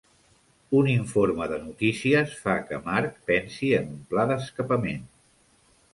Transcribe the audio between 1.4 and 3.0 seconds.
de notícies fa que